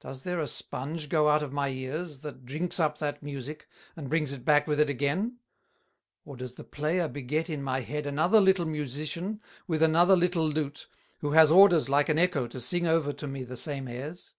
[0.00, 4.10] Does there a Sponge go out of my Ears, that drinks up that Musick, and
[4.10, 5.38] brings it back with it again?
[6.26, 10.86] Or does the Player beget in my Head another little Musician, with another little Lute,
[11.20, 14.34] who has Orders like an Eccho to sing over to me the same Airs?